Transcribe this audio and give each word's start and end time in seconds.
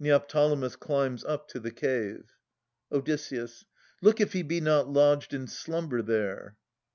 [Neoptolemus 0.00 0.76
climbs 0.76 1.24
up 1.24 1.46
to 1.48 1.60
the 1.60 1.70
cave. 1.70 2.32
Od. 2.90 3.06
Look 4.00 4.18
if 4.18 4.32
he 4.32 4.42
be 4.42 4.58
not 4.62 4.88
lodged 4.88 5.34
in 5.34 5.46
slumber 5.46 6.00
there. 6.00 6.56